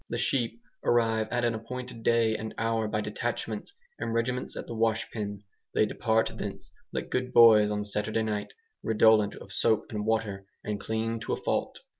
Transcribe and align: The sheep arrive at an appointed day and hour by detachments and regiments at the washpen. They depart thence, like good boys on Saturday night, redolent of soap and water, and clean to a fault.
The 0.09 0.17
sheep 0.17 0.59
arrive 0.83 1.27
at 1.29 1.45
an 1.45 1.53
appointed 1.53 2.01
day 2.01 2.35
and 2.35 2.55
hour 2.57 2.87
by 2.87 3.01
detachments 3.01 3.75
and 3.99 4.11
regiments 4.15 4.57
at 4.57 4.65
the 4.65 4.73
washpen. 4.73 5.43
They 5.75 5.85
depart 5.85 6.31
thence, 6.37 6.71
like 6.91 7.11
good 7.11 7.31
boys 7.31 7.69
on 7.69 7.83
Saturday 7.83 8.23
night, 8.23 8.51
redolent 8.81 9.35
of 9.35 9.51
soap 9.53 9.91
and 9.91 10.03
water, 10.03 10.47
and 10.63 10.79
clean 10.79 11.19
to 11.19 11.33
a 11.33 11.37
fault. 11.37 11.81